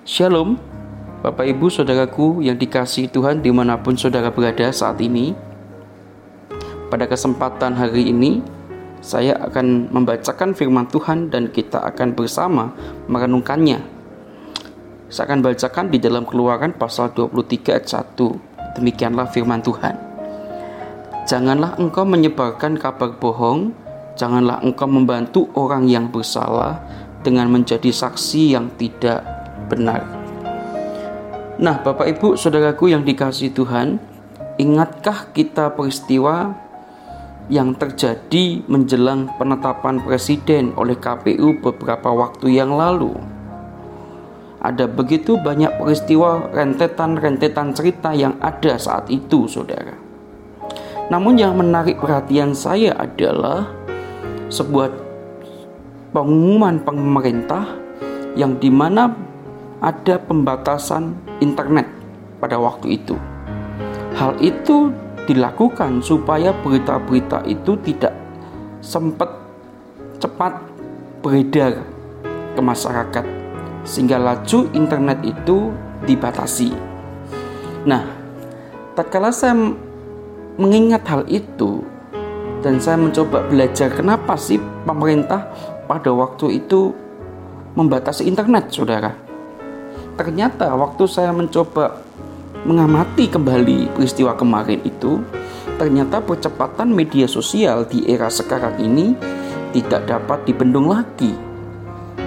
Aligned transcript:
Shalom, 0.00 0.56
Bapak 1.20 1.44
Ibu 1.44 1.68
Saudaraku 1.68 2.40
yang 2.40 2.56
dikasih 2.56 3.12
Tuhan 3.12 3.44
di 3.44 3.52
mana 3.52 3.76
pun 3.76 4.00
saudara 4.00 4.32
berada 4.32 4.72
saat 4.72 4.96
ini. 4.96 5.36
Pada 6.88 7.04
kesempatan 7.04 7.76
hari 7.76 8.08
ini, 8.08 8.40
saya 9.04 9.36
akan 9.36 9.92
membacakan 9.92 10.56
firman 10.56 10.88
Tuhan 10.88 11.28
dan 11.28 11.52
kita 11.52 11.84
akan 11.84 12.16
bersama 12.16 12.72
merenungkannya. 13.12 13.84
Saya 15.12 15.28
akan 15.28 15.44
bacakan 15.44 15.92
di 15.92 16.00
dalam 16.00 16.24
keluaran 16.24 16.72
pasal 16.80 17.12
23 17.12 17.76
ayat 17.76 17.84
1. 18.16 18.80
Demikianlah 18.80 19.28
firman 19.28 19.60
Tuhan. 19.60 20.00
Janganlah 21.28 21.76
engkau 21.76 22.08
menyebarkan 22.08 22.80
kabar 22.80 23.20
bohong, 23.20 23.76
janganlah 24.16 24.64
engkau 24.64 24.88
membantu 24.88 25.52
orang 25.52 25.84
yang 25.92 26.08
bersalah 26.08 26.80
dengan 27.20 27.52
menjadi 27.52 27.92
saksi 27.92 28.56
yang 28.56 28.72
tidak 28.80 29.39
benar. 29.68 30.06
Nah, 31.60 31.76
Bapak 31.84 32.08
Ibu, 32.08 32.40
saudaraku 32.40 32.88
yang 32.88 33.04
dikasih 33.04 33.52
Tuhan, 33.52 34.00
ingatkah 34.56 35.28
kita 35.36 35.76
peristiwa 35.76 36.56
yang 37.52 37.76
terjadi 37.76 38.64
menjelang 38.64 39.28
penetapan 39.36 40.00
presiden 40.00 40.72
oleh 40.80 40.96
KPU 40.96 41.60
beberapa 41.60 42.08
waktu 42.16 42.56
yang 42.56 42.72
lalu? 42.72 43.12
Ada 44.60 44.88
begitu 44.88 45.36
banyak 45.36 45.76
peristiwa 45.80 46.48
rentetan-rentetan 46.48 47.76
cerita 47.76 48.16
yang 48.16 48.40
ada 48.40 48.80
saat 48.80 49.08
itu, 49.12 49.44
saudara. 49.44 49.96
Namun 51.12 51.36
yang 51.36 51.58
menarik 51.60 52.00
perhatian 52.00 52.56
saya 52.56 52.96
adalah 52.96 53.68
sebuah 54.48 54.92
pengumuman 56.16 56.80
pemerintah 56.80 57.66
yang 58.38 58.56
di 58.62 58.70
mana 58.70 59.29
ada 59.80 60.20
pembatasan 60.20 61.16
internet 61.40 61.88
pada 62.36 62.60
waktu 62.60 63.00
itu. 63.00 63.16
Hal 64.16 64.36
itu 64.44 64.92
dilakukan 65.24 66.04
supaya 66.04 66.52
berita-berita 66.60 67.44
itu 67.48 67.76
tidak 67.80 68.12
sempat 68.84 69.28
cepat 70.20 70.60
beredar 71.24 71.80
ke 72.56 72.60
masyarakat 72.60 73.24
sehingga 73.88 74.20
laju 74.20 74.68
internet 74.76 75.24
itu 75.24 75.72
dibatasi. 76.04 76.76
Nah, 77.88 78.04
tatkala 78.92 79.32
saya 79.32 79.56
mengingat 80.60 81.08
hal 81.08 81.24
itu 81.24 81.80
dan 82.60 82.76
saya 82.76 83.00
mencoba 83.00 83.48
belajar 83.48 83.88
kenapa 83.88 84.36
sih 84.36 84.60
pemerintah 84.84 85.48
pada 85.88 86.12
waktu 86.12 86.60
itu 86.60 86.92
membatasi 87.72 88.28
internet, 88.28 88.68
Saudara 88.68 89.29
ternyata 90.20 90.68
waktu 90.76 91.08
saya 91.08 91.32
mencoba 91.32 92.04
mengamati 92.68 93.24
kembali 93.24 93.88
peristiwa 93.96 94.36
kemarin 94.36 94.84
itu, 94.84 95.24
ternyata 95.80 96.20
percepatan 96.20 96.92
media 96.92 97.24
sosial 97.24 97.88
di 97.88 98.04
era 98.04 98.28
sekarang 98.28 98.76
ini 98.84 99.16
tidak 99.72 100.04
dapat 100.04 100.44
dibendung 100.44 100.92
lagi. 100.92 101.32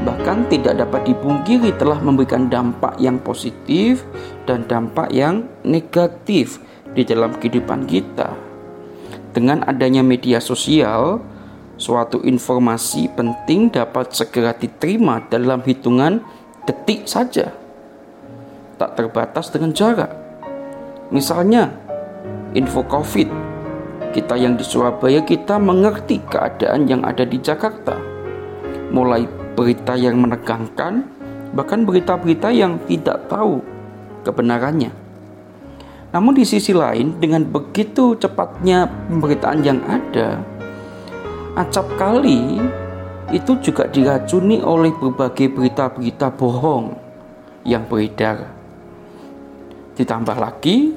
Bahkan 0.00 0.48
tidak 0.48 0.80
dapat 0.80 1.12
dipungkiri 1.12 1.76
telah 1.76 2.00
memberikan 2.00 2.48
dampak 2.48 2.96
yang 2.96 3.20
positif 3.20 4.00
dan 4.48 4.64
dampak 4.64 5.12
yang 5.12 5.44
negatif 5.60 6.64
di 6.96 7.04
dalam 7.04 7.36
kehidupan 7.36 7.84
kita. 7.84 8.32
Dengan 9.36 9.60
adanya 9.68 10.00
media 10.00 10.40
sosial, 10.40 11.20
suatu 11.76 12.24
informasi 12.24 13.12
penting 13.12 13.68
dapat 13.68 14.16
segera 14.16 14.56
diterima 14.56 15.20
dalam 15.28 15.60
hitungan 15.60 16.24
detik 16.64 17.04
saja 17.04 17.63
tak 18.76 18.98
terbatas 18.98 19.50
dengan 19.50 19.70
jarak. 19.74 20.10
Misalnya, 21.10 21.70
info 22.54 22.82
COVID. 22.86 23.28
Kita 24.14 24.38
yang 24.38 24.54
di 24.54 24.62
Surabaya 24.62 25.26
kita 25.26 25.58
mengerti 25.58 26.22
keadaan 26.30 26.86
yang 26.86 27.02
ada 27.02 27.26
di 27.26 27.38
Jakarta. 27.42 27.98
Mulai 28.94 29.26
berita 29.58 29.98
yang 29.98 30.22
menegangkan, 30.22 31.02
bahkan 31.50 31.82
berita-berita 31.82 32.54
yang 32.54 32.78
tidak 32.86 33.26
tahu 33.26 33.58
kebenarannya. 34.22 34.94
Namun 36.14 36.38
di 36.38 36.46
sisi 36.46 36.70
lain, 36.70 37.18
dengan 37.18 37.42
begitu 37.42 38.14
cepatnya 38.14 38.86
pemberitaan 39.10 39.60
yang 39.66 39.82
ada, 39.82 40.38
acap 41.58 41.90
kali 41.98 42.62
itu 43.34 43.58
juga 43.58 43.90
diracuni 43.90 44.62
oleh 44.62 44.94
berbagai 44.94 45.50
berita-berita 45.50 46.30
bohong 46.38 46.94
yang 47.66 47.82
beredar. 47.90 48.63
Ditambah 49.94 50.36
lagi, 50.38 50.94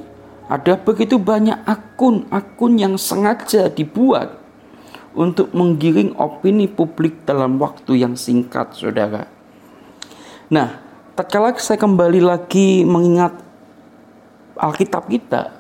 ada 0.48 0.80
begitu 0.80 1.20
banyak 1.20 1.60
akun-akun 1.68 2.74
yang 2.80 2.96
sengaja 2.96 3.70
dibuat 3.70 4.40
untuk 5.18 5.52
menggiring 5.52 6.14
opini 6.16 6.70
publik 6.70 7.26
dalam 7.26 7.58
waktu 7.58 8.06
yang 8.06 8.14
singkat, 8.14 8.74
saudara. 8.78 9.28
Nah, 10.48 10.80
tatkala 11.18 11.52
saya 11.58 11.82
kembali 11.82 12.22
lagi 12.22 12.86
mengingat 12.88 13.34
Alkitab 14.58 15.10
kita, 15.12 15.54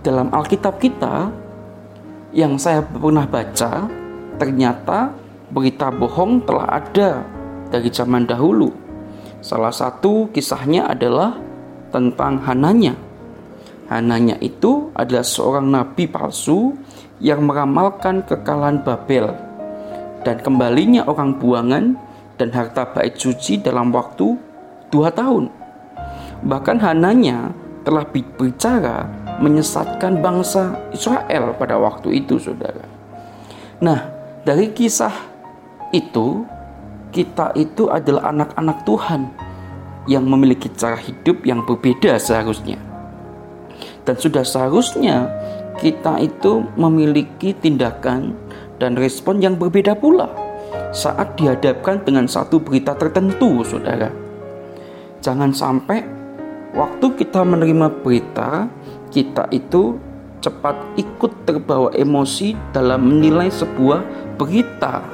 dalam 0.00 0.32
Alkitab 0.32 0.80
kita 0.80 1.28
yang 2.32 2.56
saya 2.56 2.80
pernah 2.80 3.26
baca, 3.26 3.90
ternyata 4.40 5.12
berita 5.52 5.90
bohong 5.92 6.46
telah 6.46 6.80
ada 6.80 7.26
dari 7.68 7.90
zaman 7.90 8.24
dahulu. 8.24 8.72
Salah 9.44 9.74
satu 9.74 10.30
kisahnya 10.32 10.88
adalah 10.88 11.49
tentang 11.90 12.42
Hananya. 12.46 12.94
Hananya 13.90 14.38
itu 14.38 14.94
adalah 14.94 15.26
seorang 15.26 15.66
nabi 15.66 16.06
palsu 16.06 16.78
yang 17.18 17.42
meramalkan 17.44 18.22
kekalahan 18.22 18.80
Babel 18.86 19.34
dan 20.22 20.38
kembalinya 20.40 21.04
orang 21.10 21.36
buangan 21.36 21.98
dan 22.38 22.48
harta 22.54 22.88
bait 22.94 23.18
suci 23.18 23.60
dalam 23.60 23.92
waktu 23.92 24.38
dua 24.88 25.12
tahun. 25.12 25.50
Bahkan 26.40 26.78
Hananya 26.80 27.52
telah 27.84 28.06
berbicara 28.08 29.04
menyesatkan 29.40 30.20
bangsa 30.20 30.76
Israel 30.92 31.56
pada 31.56 31.76
waktu 31.80 32.20
itu, 32.24 32.36
saudara. 32.40 32.84
Nah, 33.80 34.08
dari 34.44 34.72
kisah 34.72 35.12
itu, 35.92 36.44
kita 37.10 37.56
itu 37.56 37.88
adalah 37.88 38.30
anak-anak 38.30 38.84
Tuhan 38.84 39.49
yang 40.08 40.24
memiliki 40.24 40.70
cara 40.72 40.96
hidup 40.96 41.44
yang 41.44 41.64
berbeda 41.66 42.16
seharusnya. 42.16 42.80
Dan 44.04 44.16
sudah 44.16 44.44
seharusnya 44.46 45.28
kita 45.80 46.20
itu 46.20 46.64
memiliki 46.76 47.52
tindakan 47.56 48.36
dan 48.80 48.96
respon 48.96 49.40
yang 49.44 49.60
berbeda 49.60 49.96
pula 49.96 50.28
saat 50.90 51.36
dihadapkan 51.36 52.02
dengan 52.02 52.26
satu 52.26 52.58
berita 52.58 52.96
tertentu, 52.96 53.62
saudara. 53.62 54.10
Jangan 55.20 55.52
sampai 55.52 56.00
waktu 56.72 57.06
kita 57.20 57.44
menerima 57.44 58.00
berita, 58.00 58.66
kita 59.12 59.46
itu 59.52 60.00
cepat 60.40 60.96
ikut 60.96 61.44
terbawa 61.44 61.92
emosi 61.92 62.56
dalam 62.72 63.04
menilai 63.04 63.52
sebuah 63.52 64.00
berita, 64.40 65.04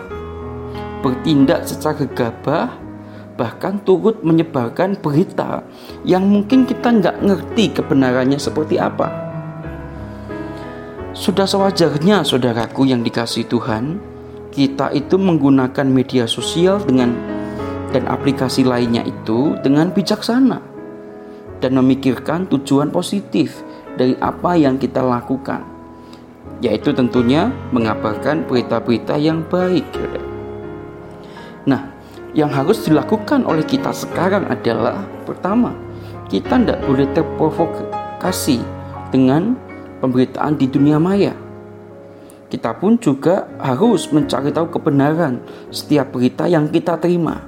bertindak 1.02 1.66
secara 1.66 2.06
gegabah, 2.06 2.85
bahkan 3.36 3.78
turut 3.84 4.24
menyebarkan 4.24 4.96
berita 4.98 5.62
yang 6.02 6.24
mungkin 6.24 6.64
kita 6.64 6.88
nggak 6.88 7.16
ngerti 7.20 7.76
kebenarannya 7.76 8.40
seperti 8.40 8.80
apa. 8.80 9.12
Sudah 11.16 11.48
sewajarnya 11.48 12.24
saudaraku 12.28 12.84
yang 12.88 13.00
dikasih 13.00 13.48
Tuhan, 13.48 13.96
kita 14.52 14.92
itu 14.92 15.16
menggunakan 15.16 15.88
media 15.88 16.28
sosial 16.28 16.80
dengan 16.84 17.16
dan 17.92 18.04
aplikasi 18.08 18.68
lainnya 18.68 19.00
itu 19.04 19.56
dengan 19.64 19.88
bijaksana 19.88 20.60
dan 21.64 21.72
memikirkan 21.72 22.44
tujuan 22.52 22.92
positif 22.92 23.64
dari 23.96 24.12
apa 24.20 24.60
yang 24.60 24.76
kita 24.76 25.00
lakukan, 25.00 25.64
yaitu 26.60 26.92
tentunya 26.92 27.48
mengabarkan 27.72 28.44
berita-berita 28.44 29.16
yang 29.16 29.40
baik. 29.48 29.88
Nah, 31.64 31.95
yang 32.36 32.52
harus 32.52 32.84
dilakukan 32.84 33.48
oleh 33.48 33.64
kita 33.64 33.96
sekarang 33.96 34.44
adalah 34.52 35.08
pertama, 35.24 35.72
kita 36.28 36.60
tidak 36.60 36.84
boleh 36.84 37.08
terprovokasi 37.16 38.60
dengan 39.08 39.56
pemberitaan 40.04 40.60
di 40.60 40.68
dunia 40.68 41.00
maya. 41.00 41.32
Kita 42.46 42.76
pun 42.76 43.00
juga 43.00 43.48
harus 43.58 44.12
mencari 44.12 44.52
tahu 44.52 44.68
kebenaran 44.68 45.40
setiap 45.72 46.12
berita 46.12 46.44
yang 46.44 46.68
kita 46.68 47.00
terima, 47.00 47.40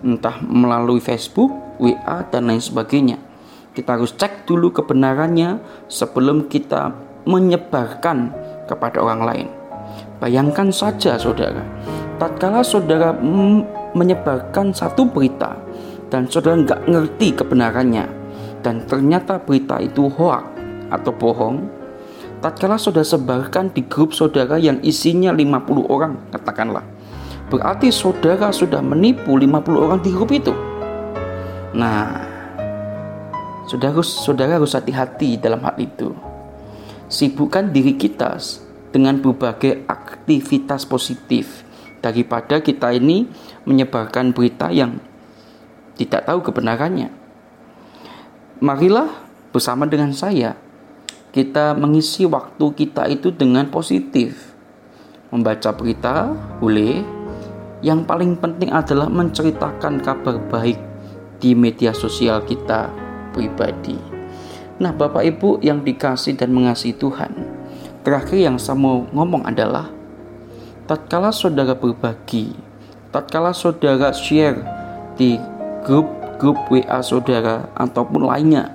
entah 0.00 0.38
melalui 0.46 1.02
Facebook, 1.02 1.50
WA, 1.82 2.24
dan 2.30 2.48
lain 2.48 2.62
sebagainya. 2.62 3.18
Kita 3.74 3.98
harus 3.98 4.14
cek 4.14 4.46
dulu 4.46 4.70
kebenarannya 4.70 5.58
sebelum 5.90 6.46
kita 6.46 6.94
menyebarkan 7.26 8.32
kepada 8.70 9.02
orang 9.02 9.22
lain. 9.26 9.48
Bayangkan 10.22 10.70
saja, 10.72 11.18
saudara, 11.18 11.66
tatkala 12.16 12.64
saudara 12.64 13.12
menyebarkan 13.96 14.74
satu 14.74 15.08
berita 15.08 15.58
dan 16.10 16.26
saudara 16.26 16.58
nggak 16.58 16.80
ngerti 16.90 17.28
kebenarannya 17.34 18.20
dan 18.60 18.84
ternyata 18.84 19.40
berita 19.40 19.80
itu 19.80 20.08
hoak 20.12 20.44
atau 20.92 21.12
bohong, 21.16 21.64
tatkala 22.44 22.76
saudara 22.76 23.06
sebarkan 23.06 23.72
di 23.72 23.86
grup 23.88 24.12
saudara 24.12 24.60
yang 24.60 24.76
isinya 24.84 25.32
50 25.32 25.88
orang, 25.88 26.12
katakanlah. 26.34 26.84
Berarti 27.48 27.90
saudara 27.90 28.52
sudah 28.52 28.84
menipu 28.84 29.34
50 29.34 29.74
orang 29.74 29.98
di 30.04 30.10
grup 30.12 30.30
itu. 30.30 30.54
Nah, 31.74 32.20
saudara 33.66 33.96
harus, 33.96 34.10
saudara 34.22 34.60
harus 34.60 34.76
hati-hati 34.76 35.40
dalam 35.40 35.64
hal 35.64 35.74
itu. 35.80 36.12
Sibukkan 37.10 37.74
diri 37.74 37.98
kita 37.98 38.38
dengan 38.94 39.18
berbagai 39.18 39.82
aktivitas 39.88 40.86
positif 40.86 41.66
daripada 41.98 42.62
kita 42.62 42.94
ini 42.94 43.26
menyebarkan 43.64 44.32
berita 44.32 44.72
yang 44.72 45.00
tidak 46.00 46.24
tahu 46.24 46.40
kebenarannya. 46.40 47.12
Marilah 48.60 49.08
bersama 49.52 49.88
dengan 49.88 50.12
saya 50.12 50.56
kita 51.30 51.78
mengisi 51.78 52.26
waktu 52.26 52.74
kita 52.74 53.06
itu 53.06 53.30
dengan 53.30 53.70
positif. 53.70 54.50
Membaca 55.30 55.70
berita 55.70 56.34
boleh, 56.58 57.06
yang 57.86 58.02
paling 58.02 58.34
penting 58.34 58.74
adalah 58.74 59.06
menceritakan 59.06 60.02
kabar 60.02 60.42
baik 60.50 60.78
di 61.38 61.54
media 61.54 61.94
sosial 61.94 62.42
kita 62.42 62.90
pribadi. 63.30 63.94
Nah, 64.82 64.90
Bapak 64.90 65.22
Ibu 65.22 65.62
yang 65.62 65.86
dikasih 65.86 66.34
dan 66.34 66.50
mengasihi 66.50 66.98
Tuhan, 66.98 67.30
terakhir 68.02 68.42
yang 68.42 68.56
saya 68.58 68.74
mau 68.74 69.06
ngomong 69.14 69.46
adalah 69.46 69.86
tatkala 70.90 71.30
saudara 71.30 71.78
berbagi, 71.78 72.52
tatkala 73.10 73.50
saudara 73.50 74.14
share 74.14 74.62
di 75.18 75.34
grup-grup 75.82 76.56
WA 76.70 77.02
saudara 77.02 77.66
ataupun 77.74 78.22
lainnya, 78.22 78.70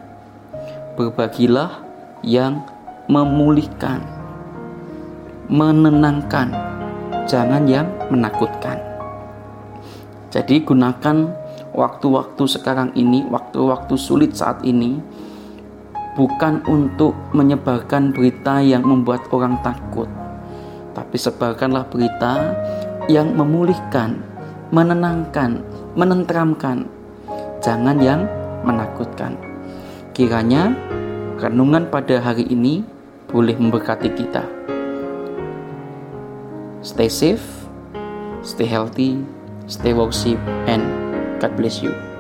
berbagilah 1.00 1.80
yang 2.20 2.64
memulihkan, 3.08 4.04
menenangkan, 5.48 6.52
jangan 7.26 7.64
yang 7.66 7.88
menakutkan. 8.12 8.78
Jadi 10.36 10.68
gunakan 10.68 11.32
waktu-waktu 11.72 12.44
sekarang 12.44 12.92
ini, 13.00 13.24
waktu-waktu 13.32 13.96
sulit 13.96 14.36
saat 14.36 14.60
ini, 14.68 15.00
bukan 16.20 16.60
untuk 16.68 17.16
menyebarkan 17.32 18.12
berita 18.12 18.60
yang 18.60 18.84
membuat 18.84 19.24
orang 19.32 19.56
takut, 19.64 20.12
tapi 20.92 21.16
sebarkanlah 21.16 21.88
berita 21.88 22.52
yang 23.06 23.38
memulihkan, 23.38 24.18
menenangkan, 24.74 25.62
menenteramkan, 25.94 26.90
jangan 27.62 27.98
yang 28.02 28.25
menakutkan. 28.66 29.38
Kiranya 30.16 30.74
renungan 31.38 31.92
pada 31.92 32.18
hari 32.24 32.48
ini 32.50 32.81
boleh 33.30 33.54
memberkati 33.60 34.10
kita. 34.16 34.44
Stay 36.81 37.10
safe, 37.10 37.46
stay 38.46 38.69
healthy, 38.69 39.22
stay 39.66 39.94
worship, 39.94 40.38
and 40.69 40.86
God 41.42 41.54
bless 41.58 41.81
you. 41.81 42.14